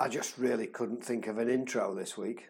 I 0.00 0.08
just 0.08 0.36
really 0.38 0.66
couldn't 0.66 1.04
think 1.04 1.28
of 1.28 1.38
an 1.38 1.48
intro 1.48 1.94
this 1.94 2.18
week. 2.18 2.48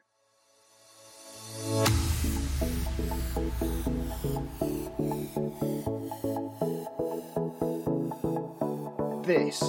This 9.26 9.60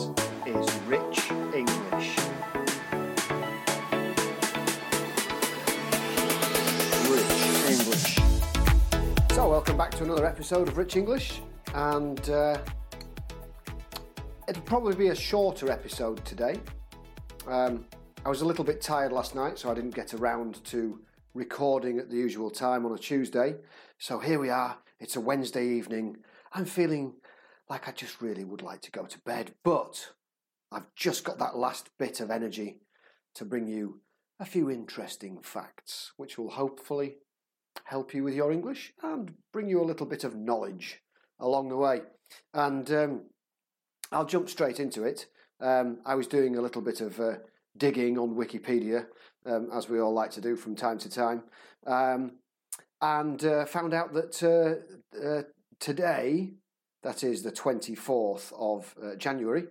is 0.46 0.74
Rich 0.88 1.32
English. 1.54 2.16
Rich 7.10 7.42
English. 7.68 8.20
So, 9.32 9.50
welcome 9.50 9.78
back 9.78 9.92
to 9.96 10.06
another 10.06 10.26
episode 10.26 10.70
of 10.70 10.78
Rich 10.78 10.96
English, 10.96 11.42
and 11.74 12.30
uh, 12.30 12.58
it'll 14.48 14.64
probably 14.64 14.96
be 14.96 15.10
a 15.10 15.16
shorter 15.16 15.70
episode 15.70 16.24
today. 16.24 16.62
Um, 17.48 17.86
I 18.26 18.30
was 18.30 18.42
a 18.42 18.46
little 18.46 18.64
bit 18.64 18.82
tired 18.82 19.12
last 19.12 19.36
night, 19.36 19.60
so 19.60 19.70
I 19.70 19.76
didn't 19.76 19.94
get 19.94 20.16
around 20.16 20.64
to 20.66 21.00
recording 21.36 22.00
at 22.00 22.10
the 22.10 22.18
usual 22.18 22.50
time 22.50 22.88
on 22.88 22.94
a 22.94 22.98
Tuesday. 22.98 23.58
So 24.00 24.18
here 24.18 24.40
we 24.40 24.50
are. 24.50 24.80
It's 25.00 25.16
a 25.16 25.22
Wednesday 25.22 25.68
evening. 25.68 26.18
I'm 26.54 26.66
feeling 26.66 27.14
like 27.70 27.88
I 27.88 27.92
just 27.92 28.20
really 28.20 28.44
would 28.44 28.64
like 28.64 28.82
to 28.82 28.92
go 28.92 29.06
to 29.06 29.20
bed, 29.20 29.54
but 29.64 30.10
I've 30.72 30.94
just 30.96 31.24
got 31.24 31.38
that 31.38 31.56
last 31.56 31.92
bit 32.00 32.20
of 32.20 32.32
energy 32.32 32.80
to 33.36 33.46
bring 33.46 33.68
you 33.68 34.02
a 34.40 34.46
few 34.46 34.72
interesting 34.72 35.38
facts, 35.44 36.14
which 36.18 36.40
will 36.40 36.50
hopefully 36.50 37.18
help 37.84 38.16
you 38.16 38.24
with 38.24 38.34
your 38.34 38.52
English 38.52 38.92
and 39.04 39.36
bring 39.54 39.70
you 39.70 39.80
a 39.82 39.86
little 39.86 40.08
bit 40.08 40.24
of 40.24 40.36
knowledge 40.36 41.02
along 41.40 41.70
the 41.70 41.78
way. 41.78 42.02
And 42.56 42.90
um, 42.92 43.22
I'll 44.12 44.26
jump 44.26 44.50
straight 44.50 44.80
into 44.80 45.04
it. 45.04 45.28
Um, 45.60 46.00
I 46.06 46.16
was 46.16 46.28
doing 46.28 46.58
a 46.58 46.62
little 46.62 46.82
bit 46.82 47.02
of 47.02 47.20
uh, 47.20 47.36
digging 47.78 48.18
on 48.18 48.36
Wikipedia, 48.36 49.06
um, 49.46 49.70
as 49.74 49.90
we 49.90 50.00
all 50.00 50.14
like 50.14 50.32
to 50.32 50.42
do 50.42 50.56
from 50.56 50.76
time 50.76 50.98
to 51.00 51.10
time, 51.10 51.44
um, 51.88 52.34
and 53.02 53.44
uh, 53.46 53.66
found 53.66 53.94
out 53.94 54.14
that 54.14 54.42
uh, 54.44 54.76
uh 55.24 55.44
today, 55.80 56.54
that 57.04 57.24
is 57.24 57.44
the 57.44 57.52
24th 57.52 58.52
of 58.58 58.96
uh, 59.04 59.16
January, 59.16 59.66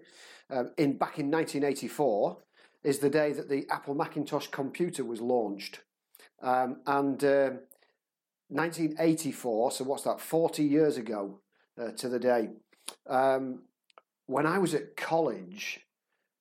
um, 0.50 0.70
in 0.76 0.96
back 0.96 1.18
in 1.18 1.30
1984, 1.30 2.38
is 2.82 2.98
the 2.98 3.10
day 3.10 3.32
that 3.32 3.48
the 3.48 3.66
Apple 3.70 3.94
Macintosh 3.94 4.48
computer 4.48 5.04
was 5.04 5.20
launched. 5.20 5.80
Um, 6.42 6.80
and 6.86 7.22
1984, 8.48 9.66
uh, 9.66 9.70
so 9.70 9.84
what's 9.84 10.02
that, 10.02 10.20
40 10.20 10.62
years 10.62 10.98
ago 10.98 11.40
to 11.96 12.08
the 12.08 12.18
day. 12.18 12.50
Um, 13.08 13.62
when 14.26 14.46
I 14.46 14.58
was 14.58 14.74
at 14.74 14.96
college, 14.96 15.80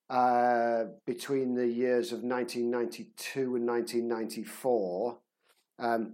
uh, 0.10 0.86
between 1.06 1.56
the 1.56 1.68
years 1.68 2.12
of 2.12 2.24
1992 2.24 3.56
and 3.56 3.68
1994, 3.68 5.18
um, 5.80 6.14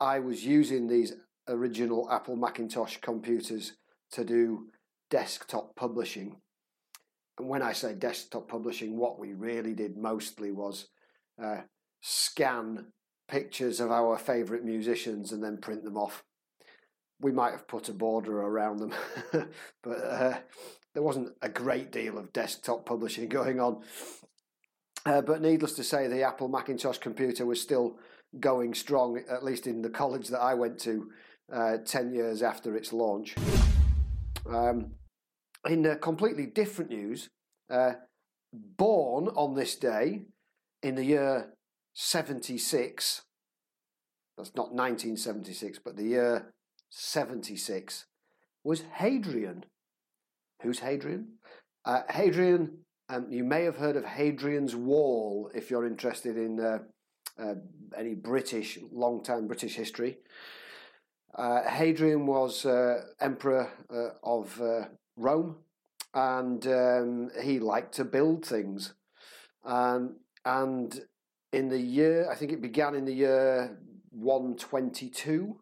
I 0.00 0.18
was 0.20 0.44
using 0.44 0.86
these 0.86 1.14
original 1.48 2.10
Apple 2.10 2.36
Macintosh 2.36 2.98
computers 2.98 3.72
to 4.12 4.24
do 4.24 4.68
desktop 5.10 5.74
publishing. 5.74 6.36
And 7.38 7.48
when 7.48 7.62
I 7.62 7.72
say 7.72 7.94
desktop 7.94 8.48
publishing, 8.48 8.96
what 8.96 9.18
we 9.18 9.34
really 9.34 9.74
did 9.74 9.96
mostly 9.96 10.50
was 10.50 10.88
uh, 11.42 11.62
scan 12.00 12.86
pictures 13.28 13.80
of 13.80 13.90
our 13.90 14.18
favourite 14.18 14.64
musicians 14.64 15.32
and 15.32 15.42
then 15.42 15.58
print 15.58 15.84
them 15.84 15.96
off. 15.96 16.22
We 17.20 17.32
might 17.32 17.52
have 17.52 17.66
put 17.66 17.88
a 17.88 17.92
border 17.92 18.42
around 18.42 18.78
them, 18.78 18.92
but 19.82 20.04
uh, 20.04 20.38
there 20.94 21.02
wasn't 21.02 21.32
a 21.42 21.48
great 21.48 21.92
deal 21.92 22.16
of 22.16 22.32
desktop 22.32 22.86
publishing 22.86 23.28
going 23.28 23.60
on. 23.60 23.82
Uh, 25.04 25.20
but 25.20 25.42
needless 25.42 25.74
to 25.74 25.84
say, 25.84 26.06
the 26.06 26.22
Apple 26.22 26.48
Macintosh 26.48 26.98
computer 26.98 27.44
was 27.44 27.60
still 27.60 27.98
going 28.40 28.72
strong, 28.72 29.20
at 29.28 29.44
least 29.44 29.66
in 29.66 29.82
the 29.82 29.90
college 29.90 30.28
that 30.28 30.40
I 30.40 30.54
went 30.54 30.78
to 30.80 31.10
uh, 31.52 31.76
10 31.84 32.14
years 32.14 32.42
after 32.42 32.74
its 32.76 32.92
launch. 32.92 33.34
Um, 34.48 34.92
in 35.68 35.86
uh, 35.86 35.96
completely 35.96 36.46
different 36.46 36.90
news, 36.90 37.28
uh, 37.70 37.94
born 38.52 39.28
on 39.28 39.54
this 39.54 39.76
day 39.76 40.26
in 40.82 40.94
the 40.94 41.04
year 41.04 41.54
76, 41.94 43.22
that's 44.36 44.54
not 44.54 44.72
1976, 44.72 45.78
but 45.84 45.96
the 45.96 46.04
year 46.04 46.52
76, 46.90 48.06
was 48.62 48.82
Hadrian. 48.94 49.64
Who's 50.64 50.78
Hadrian? 50.78 51.26
Uh, 51.84 52.00
Hadrian, 52.08 52.78
um, 53.10 53.26
you 53.28 53.44
may 53.44 53.64
have 53.64 53.76
heard 53.76 53.96
of 53.96 54.04
Hadrian's 54.06 54.74
Wall 54.74 55.50
if 55.54 55.70
you're 55.70 55.86
interested 55.86 56.38
in 56.38 56.58
uh, 56.58 56.78
uh, 57.38 57.56
any 57.94 58.14
British, 58.14 58.78
long 58.90 59.22
time 59.22 59.46
British 59.46 59.74
history. 59.74 60.16
Uh, 61.34 61.68
Hadrian 61.68 62.26
was 62.26 62.64
uh, 62.64 63.02
emperor 63.20 63.70
uh, 63.92 64.16
of 64.22 64.58
Rome 65.18 65.56
and 66.14 66.66
um, 66.66 67.30
he 67.42 67.58
liked 67.58 67.92
to 67.96 68.04
build 68.06 68.46
things. 68.46 68.94
Um, 69.66 70.16
and 70.46 70.98
in 71.52 71.68
the 71.68 71.78
year, 71.78 72.30
I 72.30 72.36
think 72.36 72.52
it 72.52 72.62
began 72.62 72.94
in 72.94 73.04
the 73.04 73.12
year 73.12 73.76
122, 74.12 75.60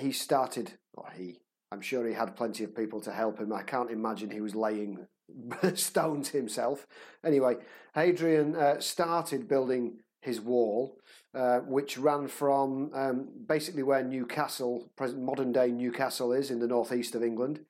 he 0.00 0.10
started, 0.10 0.72
or 0.94 1.08
he, 1.16 1.38
I'm 1.72 1.80
sure 1.80 2.06
he 2.06 2.14
had 2.14 2.36
plenty 2.36 2.64
of 2.64 2.74
people 2.74 3.00
to 3.02 3.12
help 3.12 3.38
him. 3.38 3.52
I 3.52 3.62
can't 3.62 3.90
imagine 3.90 4.30
he 4.30 4.40
was 4.40 4.54
laying 4.54 5.06
stones 5.74 6.30
himself. 6.30 6.86
Anyway, 7.24 7.56
Hadrian 7.94 8.56
uh, 8.56 8.80
started 8.80 9.48
building 9.48 10.00
his 10.20 10.40
wall, 10.40 10.98
uh, 11.34 11.60
which 11.60 11.96
ran 11.96 12.28
from 12.28 12.90
um, 12.92 13.28
basically 13.46 13.82
where 13.82 14.02
Newcastle, 14.02 14.90
present 14.96 15.22
modern 15.22 15.52
day 15.52 15.70
Newcastle, 15.70 16.32
is 16.32 16.50
in 16.50 16.58
the 16.58 16.66
northeast 16.66 17.14
of 17.14 17.22
England. 17.22 17.60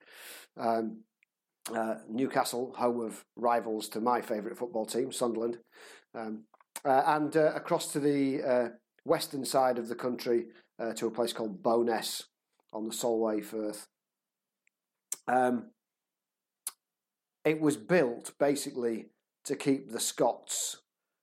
Um, 0.56 1.00
uh, 1.74 1.96
Newcastle, 2.08 2.74
home 2.76 3.00
of 3.00 3.24
rivals 3.36 3.88
to 3.90 4.00
my 4.00 4.20
favourite 4.22 4.56
football 4.56 4.86
team, 4.86 5.12
Sunderland, 5.12 5.58
um, 6.14 6.44
uh, 6.84 7.02
and 7.06 7.36
uh, 7.36 7.52
across 7.54 7.92
to 7.92 8.00
the 8.00 8.42
uh, 8.42 8.68
western 9.04 9.44
side 9.44 9.78
of 9.78 9.88
the 9.88 9.94
country 9.94 10.46
to 10.96 11.06
a 11.06 11.10
place 11.10 11.34
called 11.34 11.62
Bowness 11.62 12.24
on 12.72 12.86
the 12.86 12.92
Solway 12.94 13.42
Firth. 13.42 13.86
Um, 15.30 15.66
it 17.44 17.60
was 17.60 17.76
built 17.76 18.32
basically 18.38 19.06
to 19.44 19.54
keep 19.54 19.90
the 19.90 20.00
Scots 20.00 20.78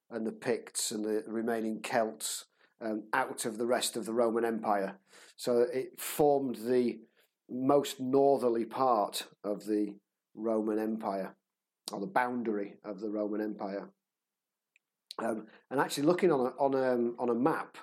and 0.09 0.25
the 0.25 0.31
Picts 0.31 0.91
and 0.91 1.03
the 1.03 1.23
remaining 1.27 1.81
Celts 1.81 2.45
um, 2.81 3.03
out 3.13 3.45
of 3.45 3.57
the 3.57 3.65
rest 3.65 3.97
of 3.97 4.05
the 4.05 4.13
Roman 4.13 4.45
Empire. 4.45 4.95
So 5.35 5.65
it 5.73 5.99
formed 5.99 6.55
the 6.55 6.99
most 7.49 7.99
northerly 7.99 8.65
part 8.65 9.25
of 9.43 9.65
the 9.65 9.95
Roman 10.35 10.79
Empire, 10.79 11.35
or 11.91 11.99
the 11.99 12.07
boundary 12.07 12.75
of 12.85 13.01
the 13.01 13.09
Roman 13.09 13.41
Empire. 13.41 13.89
Um, 15.19 15.47
and 15.69 15.79
actually, 15.79 16.03
looking 16.03 16.31
on 16.31 16.39
a, 16.39 16.49
on 16.59 16.73
a, 16.73 16.93
um, 16.93 17.15
on 17.19 17.29
a 17.29 17.33
map, 17.33 17.77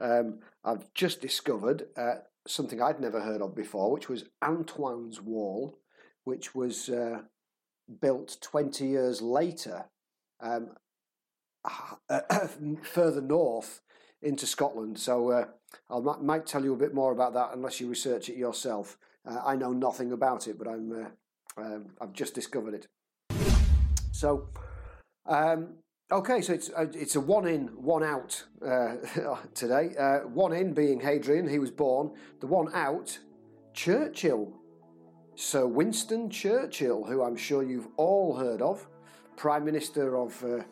um, 0.00 0.40
I've 0.64 0.92
just 0.94 1.20
discovered 1.20 1.86
uh, 1.96 2.16
something 2.46 2.80
I'd 2.80 3.00
never 3.00 3.20
heard 3.20 3.42
of 3.42 3.54
before, 3.54 3.90
which 3.90 4.08
was 4.08 4.24
Antonine's 4.42 5.20
Wall, 5.20 5.78
which 6.24 6.54
was 6.54 6.88
uh, 6.88 7.22
built 8.00 8.38
20 8.40 8.86
years 8.86 9.20
later, 9.20 9.86
um, 10.40 10.70
further 12.82 13.20
north 13.20 13.80
into 14.22 14.46
Scotland. 14.46 14.98
So 14.98 15.30
uh, 15.30 15.44
I 15.90 15.98
might 16.20 16.46
tell 16.46 16.64
you 16.64 16.72
a 16.74 16.78
bit 16.78 16.94
more 16.94 17.12
about 17.12 17.34
that 17.34 17.50
unless 17.54 17.80
you 17.80 17.88
research 17.88 18.28
it 18.28 18.36
yourself. 18.36 18.98
Uh, 19.28 19.40
I 19.44 19.56
know 19.56 19.72
nothing 19.72 20.12
about 20.12 20.48
it, 20.48 20.58
but 20.58 20.68
I'm 20.68 20.92
uh, 20.92 21.60
um, 21.60 21.86
I've 22.00 22.12
just 22.12 22.34
discovered 22.34 22.74
it. 22.74 22.86
So. 24.12 24.48
Um, 25.26 25.74
Okay, 26.10 26.40
so 26.40 26.54
it's 26.54 26.70
uh, 26.70 26.86
it's 26.94 27.16
a 27.16 27.20
one 27.20 27.46
in, 27.46 27.66
one 27.66 28.02
out 28.02 28.42
uh, 28.64 28.96
today. 29.54 29.94
Uh, 29.98 30.20
one 30.20 30.54
in 30.54 30.72
being 30.72 31.00
Hadrian, 31.00 31.46
he 31.46 31.58
was 31.58 31.70
born. 31.70 32.10
The 32.40 32.46
one 32.46 32.74
out, 32.74 33.18
Churchill. 33.74 34.50
Sir 35.34 35.66
Winston 35.66 36.30
Churchill, 36.30 37.04
who 37.04 37.22
I'm 37.22 37.36
sure 37.36 37.62
you've 37.62 37.88
all 37.96 38.34
heard 38.34 38.62
of, 38.62 38.88
Prime 39.36 39.64
Minister 39.66 40.16
of 40.16 40.42
uh, 40.42 40.62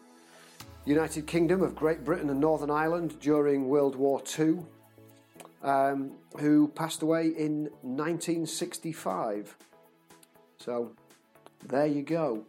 United 0.86 1.26
Kingdom 1.26 1.62
of 1.62 1.76
Great 1.76 2.02
Britain 2.02 2.30
and 2.30 2.40
Northern 2.40 2.70
Ireland 2.70 3.20
during 3.20 3.68
World 3.68 3.94
War 3.94 4.22
II, 4.38 4.60
um, 5.62 6.12
who 6.40 6.66
passed 6.68 7.02
away 7.02 7.28
in 7.28 7.64
1965. 7.82 9.54
So 10.58 10.92
there 11.68 11.86
you 11.86 12.02
go. 12.02 12.44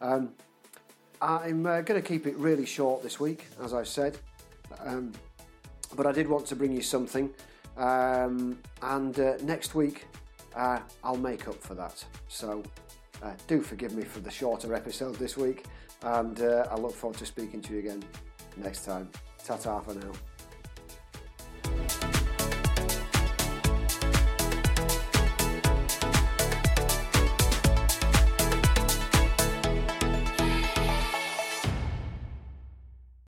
Um, 0.00 0.30
I'm 1.22 1.66
uh, 1.66 1.82
going 1.82 2.00
to 2.00 2.06
keep 2.06 2.26
it 2.26 2.36
really 2.36 2.64
short 2.64 3.02
this 3.02 3.20
week, 3.20 3.46
as 3.62 3.74
I've 3.74 3.88
said, 3.88 4.18
um, 4.84 5.12
but 5.94 6.06
I 6.06 6.12
did 6.12 6.28
want 6.28 6.46
to 6.46 6.56
bring 6.56 6.72
you 6.72 6.82
something. 6.82 7.30
Um, 7.76 8.58
and 8.82 9.18
uh, 9.18 9.36
next 9.42 9.74
week, 9.74 10.06
uh, 10.56 10.80
I'll 11.04 11.16
make 11.16 11.46
up 11.46 11.62
for 11.62 11.74
that. 11.74 12.04
So 12.28 12.62
uh, 13.22 13.32
do 13.46 13.60
forgive 13.60 13.94
me 13.94 14.02
for 14.04 14.20
the 14.20 14.30
shorter 14.30 14.74
episode 14.74 15.16
this 15.16 15.36
week. 15.36 15.64
and 16.02 16.40
uh, 16.40 16.66
I 16.70 16.76
look 16.76 16.92
forward 16.92 17.18
to 17.18 17.26
speaking 17.26 17.60
to 17.62 17.74
you 17.74 17.78
again 17.80 18.02
next 18.56 18.84
time. 18.84 19.08
Ta 19.44 19.56
ta 19.56 19.80
for 19.80 19.94
now. 19.94 20.12